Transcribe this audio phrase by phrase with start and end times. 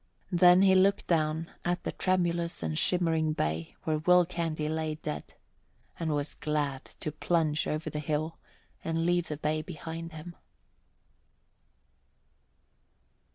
[0.31, 5.35] Then he looked down at the tremulous and shimmering bay where Will Canty lay dead,
[5.99, 8.39] and was glad to plunge over the hill
[8.83, 10.35] and leave the bay behind him.